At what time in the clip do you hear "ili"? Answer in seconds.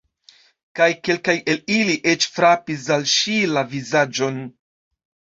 1.75-1.97